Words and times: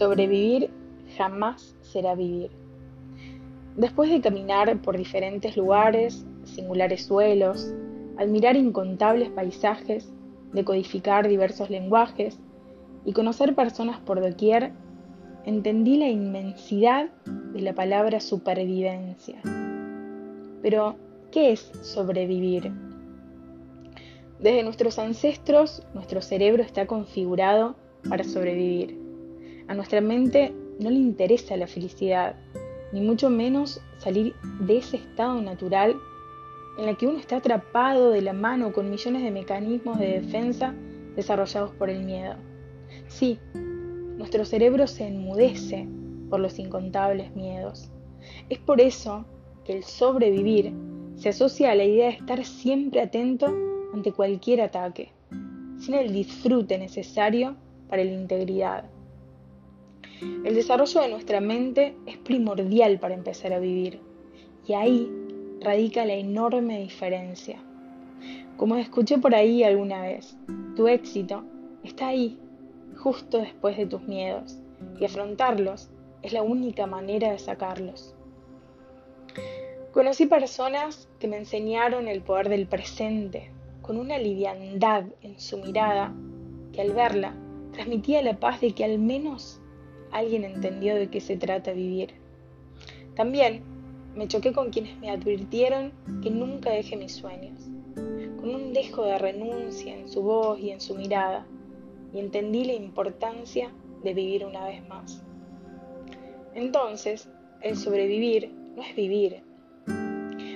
Sobrevivir 0.00 0.70
jamás 1.18 1.76
será 1.82 2.14
vivir. 2.14 2.50
Después 3.76 4.10
de 4.10 4.22
caminar 4.22 4.80
por 4.80 4.96
diferentes 4.96 5.58
lugares, 5.58 6.24
singulares 6.44 7.04
suelos, 7.04 7.70
admirar 8.16 8.56
incontables 8.56 9.28
paisajes, 9.28 10.10
decodificar 10.54 11.28
diversos 11.28 11.68
lenguajes 11.68 12.38
y 13.04 13.12
conocer 13.12 13.54
personas 13.54 14.00
por 14.00 14.22
doquier, 14.22 14.72
entendí 15.44 15.98
la 15.98 16.08
inmensidad 16.08 17.10
de 17.52 17.60
la 17.60 17.74
palabra 17.74 18.20
supervivencia. 18.20 19.42
Pero, 20.62 20.96
¿qué 21.30 21.52
es 21.52 21.70
sobrevivir? 21.82 22.72
Desde 24.38 24.62
nuestros 24.62 24.98
ancestros, 24.98 25.86
nuestro 25.92 26.22
cerebro 26.22 26.62
está 26.62 26.86
configurado 26.86 27.76
para 28.08 28.24
sobrevivir. 28.24 28.99
A 29.70 29.74
nuestra 29.74 30.00
mente 30.00 30.52
no 30.80 30.90
le 30.90 30.96
interesa 30.96 31.56
la 31.56 31.68
felicidad, 31.68 32.34
ni 32.92 33.00
mucho 33.00 33.30
menos 33.30 33.80
salir 33.98 34.34
de 34.58 34.78
ese 34.78 34.96
estado 34.96 35.40
natural 35.40 35.94
en 36.76 36.88
el 36.88 36.96
que 36.96 37.06
uno 37.06 37.20
está 37.20 37.36
atrapado 37.36 38.10
de 38.10 38.20
la 38.20 38.32
mano 38.32 38.72
con 38.72 38.90
millones 38.90 39.22
de 39.22 39.30
mecanismos 39.30 40.00
de 40.00 40.20
defensa 40.22 40.74
desarrollados 41.14 41.70
por 41.76 41.88
el 41.88 42.02
miedo. 42.02 42.34
Sí, 43.06 43.38
nuestro 43.54 44.44
cerebro 44.44 44.88
se 44.88 45.06
enmudece 45.06 45.86
por 46.28 46.40
los 46.40 46.58
incontables 46.58 47.36
miedos. 47.36 47.92
Es 48.48 48.58
por 48.58 48.80
eso 48.80 49.24
que 49.64 49.74
el 49.74 49.84
sobrevivir 49.84 50.72
se 51.14 51.28
asocia 51.28 51.70
a 51.70 51.76
la 51.76 51.84
idea 51.84 52.06
de 52.06 52.14
estar 52.14 52.44
siempre 52.44 53.02
atento 53.02 53.46
ante 53.94 54.10
cualquier 54.10 54.62
ataque, 54.62 55.12
sin 55.78 55.94
el 55.94 56.12
disfrute 56.12 56.76
necesario 56.76 57.54
para 57.88 58.02
la 58.02 58.10
integridad. 58.10 58.90
El 60.20 60.54
desarrollo 60.54 61.00
de 61.00 61.08
nuestra 61.08 61.40
mente 61.40 61.96
es 62.06 62.18
primordial 62.18 62.98
para 62.98 63.14
empezar 63.14 63.54
a 63.54 63.58
vivir 63.58 64.00
y 64.66 64.74
ahí 64.74 65.10
radica 65.60 66.04
la 66.04 66.14
enorme 66.14 66.80
diferencia. 66.80 67.58
Como 68.56 68.76
escuché 68.76 69.16
por 69.18 69.34
ahí 69.34 69.64
alguna 69.64 70.02
vez, 70.02 70.36
tu 70.76 70.88
éxito 70.88 71.44
está 71.82 72.08
ahí, 72.08 72.38
justo 72.96 73.38
después 73.38 73.76
de 73.78 73.86
tus 73.86 74.02
miedos, 74.02 74.58
y 74.98 75.06
afrontarlos 75.06 75.90
es 76.22 76.34
la 76.34 76.42
única 76.42 76.86
manera 76.86 77.32
de 77.32 77.38
sacarlos. 77.38 78.14
Conocí 79.92 80.26
personas 80.26 81.08
que 81.18 81.28
me 81.28 81.38
enseñaron 81.38 82.08
el 82.08 82.20
poder 82.20 82.50
del 82.50 82.66
presente, 82.66 83.50
con 83.80 83.96
una 83.96 84.18
liviandad 84.18 85.04
en 85.22 85.40
su 85.40 85.58
mirada 85.58 86.14
que 86.72 86.82
al 86.82 86.92
verla 86.92 87.34
transmitía 87.72 88.22
la 88.22 88.38
paz 88.38 88.60
de 88.60 88.72
que 88.72 88.84
al 88.84 88.98
menos 88.98 89.60
alguien 90.12 90.44
entendió 90.44 90.94
de 90.94 91.08
qué 91.08 91.20
se 91.20 91.36
trata 91.36 91.72
vivir. 91.72 92.14
También 93.14 93.62
me 94.14 94.28
choqué 94.28 94.52
con 94.52 94.70
quienes 94.70 94.98
me 94.98 95.10
advirtieron 95.10 95.92
que 96.22 96.30
nunca 96.30 96.70
deje 96.70 96.96
mis 96.96 97.12
sueños, 97.12 97.60
con 98.40 98.54
un 98.54 98.72
dejo 98.72 99.04
de 99.04 99.18
renuncia 99.18 99.96
en 99.96 100.08
su 100.08 100.22
voz 100.22 100.58
y 100.58 100.70
en 100.70 100.80
su 100.80 100.94
mirada, 100.94 101.46
y 102.12 102.18
entendí 102.18 102.64
la 102.64 102.74
importancia 102.74 103.70
de 104.02 104.14
vivir 104.14 104.44
una 104.44 104.64
vez 104.64 104.86
más. 104.88 105.22
Entonces, 106.54 107.28
el 107.60 107.76
sobrevivir 107.76 108.50
no 108.74 108.82
es 108.82 108.96
vivir, 108.96 109.42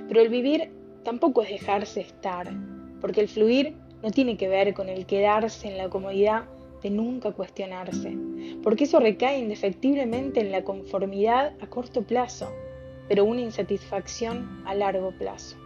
pero 0.09 0.21
el 0.21 0.29
vivir 0.29 0.71
tampoco 1.05 1.43
es 1.43 1.51
dejarse 1.51 2.01
estar, 2.01 2.51
porque 3.01 3.21
el 3.21 3.29
fluir 3.29 3.75
no 4.03 4.11
tiene 4.11 4.37
que 4.37 4.49
ver 4.49 4.75
con 4.75 4.89
el 4.89 5.07
quedarse 5.07 5.69
en 5.69 5.79
la 5.79 5.89
comodidad 5.89 6.45
de 6.85 6.91
nunca 6.91 7.33
cuestionarse, 7.33 8.15
porque 8.63 8.85
eso 8.85 9.01
recae 9.01 9.39
indefectiblemente 9.39 10.41
en 10.41 10.53
la 10.53 10.65
conformidad 10.65 11.55
a 11.63 11.67
corto 11.67 12.03
plazo, 12.03 12.53
pero 13.09 13.25
una 13.25 13.41
insatisfacción 13.41 14.63
a 14.67 14.75
largo 14.75 15.11
plazo. 15.13 15.57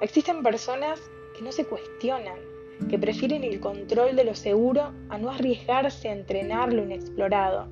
Existen 0.00 0.42
personas 0.42 0.98
que 1.36 1.42
no 1.42 1.52
se 1.52 1.66
cuestionan, 1.66 2.38
que 2.88 2.98
prefieren 2.98 3.44
el 3.44 3.60
control 3.60 4.16
de 4.16 4.24
lo 4.24 4.34
seguro 4.34 4.92
a 5.10 5.18
no 5.18 5.30
arriesgarse 5.30 6.08
a 6.08 6.14
entrenar 6.14 6.72
lo 6.72 6.82
inexplorado. 6.82 7.68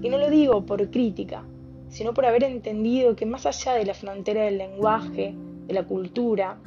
Y 0.00 0.08
no 0.08 0.18
lo 0.18 0.30
digo 0.30 0.64
por 0.64 0.90
crítica, 0.90 1.44
sino 1.88 2.14
por 2.14 2.24
haber 2.24 2.44
entendido 2.44 3.16
que 3.16 3.26
más 3.26 3.46
allá 3.46 3.74
de 3.74 3.84
la 3.84 3.94
frontera 3.94 4.44
del 4.44 4.58
lenguaje, 4.58 5.34
de 5.66 5.74
la 5.74 5.84
cultura, 5.84 6.60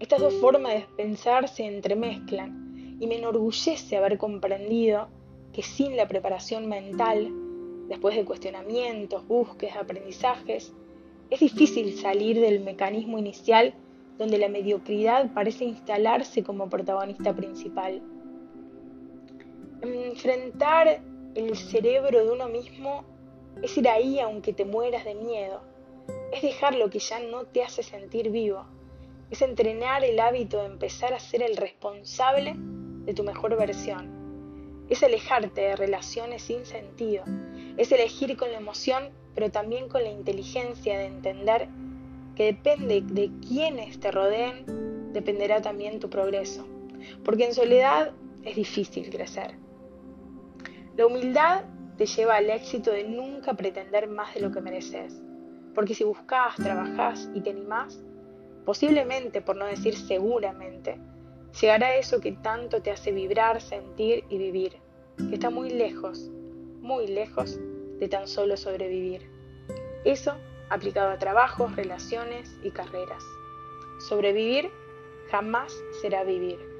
estas 0.00 0.20
dos 0.20 0.32
formas 0.40 0.72
de 0.72 0.86
pensar 0.96 1.48
se 1.48 1.66
entremezclan 1.66 2.57
y 3.00 3.06
me 3.06 3.16
enorgullece 3.16 3.96
haber 3.96 4.18
comprendido 4.18 5.08
que 5.52 5.62
sin 5.62 5.96
la 5.96 6.08
preparación 6.08 6.68
mental, 6.68 7.30
después 7.88 8.16
de 8.16 8.24
cuestionamientos, 8.24 9.26
búsquedas, 9.26 9.76
aprendizajes, 9.76 10.72
es 11.30 11.40
difícil 11.40 11.96
salir 11.96 12.40
del 12.40 12.60
mecanismo 12.60 13.18
inicial 13.18 13.74
donde 14.18 14.38
la 14.38 14.48
mediocridad 14.48 15.32
parece 15.32 15.64
instalarse 15.64 16.42
como 16.42 16.68
protagonista 16.68 17.34
principal. 17.34 18.02
Enfrentar 19.82 21.00
el 21.34 21.56
cerebro 21.56 22.24
de 22.24 22.32
uno 22.32 22.48
mismo 22.48 23.04
es 23.62 23.76
ir 23.78 23.88
ahí 23.88 24.18
aunque 24.18 24.52
te 24.52 24.64
mueras 24.64 25.04
de 25.04 25.14
miedo, 25.14 25.60
es 26.32 26.42
dejar 26.42 26.74
lo 26.74 26.90
que 26.90 26.98
ya 26.98 27.20
no 27.20 27.44
te 27.44 27.62
hace 27.62 27.82
sentir 27.82 28.30
vivo, 28.30 28.64
es 29.30 29.40
entrenar 29.42 30.04
el 30.04 30.18
hábito 30.18 30.58
de 30.58 30.66
empezar 30.66 31.14
a 31.14 31.20
ser 31.20 31.42
el 31.42 31.56
responsable 31.56 32.56
de 33.08 33.14
tu 33.14 33.24
mejor 33.24 33.56
versión. 33.56 34.06
Es 34.90 35.02
alejarte 35.02 35.62
de 35.62 35.76
relaciones 35.76 36.42
sin 36.42 36.66
sentido. 36.66 37.24
Es 37.78 37.90
elegir 37.90 38.36
con 38.36 38.52
la 38.52 38.58
emoción, 38.58 39.08
pero 39.34 39.50
también 39.50 39.88
con 39.88 40.02
la 40.02 40.10
inteligencia 40.10 40.98
de 40.98 41.06
entender 41.06 41.68
que 42.36 42.52
depende 42.52 43.00
de 43.00 43.30
quienes 43.40 43.98
te 43.98 44.10
rodeen, 44.10 45.12
dependerá 45.14 45.62
también 45.62 46.00
tu 46.00 46.10
progreso. 46.10 46.66
Porque 47.24 47.46
en 47.46 47.54
soledad 47.54 48.12
es 48.44 48.56
difícil 48.56 49.08
crecer. 49.08 49.54
La 50.94 51.06
humildad 51.06 51.64
te 51.96 52.04
lleva 52.04 52.36
al 52.36 52.50
éxito 52.50 52.90
de 52.90 53.04
nunca 53.04 53.54
pretender 53.54 54.06
más 54.06 54.34
de 54.34 54.40
lo 54.40 54.52
que 54.52 54.60
mereces. 54.60 55.18
Porque 55.74 55.94
si 55.94 56.04
buscas, 56.04 56.56
trabajás 56.56 57.30
y 57.34 57.40
te 57.40 57.50
animás, 57.50 58.02
posiblemente, 58.66 59.40
por 59.40 59.56
no 59.56 59.64
decir 59.64 59.96
seguramente, 59.96 61.00
llegará 61.60 61.96
eso 61.96 62.20
que 62.20 62.32
tanto 62.32 62.82
te 62.82 62.90
hace 62.90 63.12
vibrar, 63.12 63.60
sentir 63.60 64.24
y 64.28 64.38
vivir, 64.38 64.76
que 65.16 65.34
está 65.34 65.50
muy 65.50 65.70
lejos, 65.70 66.30
muy 66.80 67.06
lejos 67.06 67.58
de 67.98 68.08
tan 68.08 68.28
solo 68.28 68.56
sobrevivir. 68.56 69.28
Eso 70.04 70.34
aplicado 70.70 71.10
a 71.10 71.18
trabajos, 71.18 71.74
relaciones 71.76 72.56
y 72.62 72.70
carreras. 72.70 73.22
Sobrevivir 74.08 74.70
jamás 75.30 75.72
será 76.00 76.24
vivir. 76.24 76.77